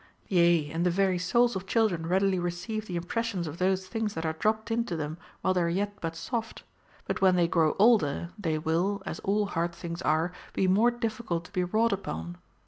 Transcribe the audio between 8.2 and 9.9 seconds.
they will, as all hard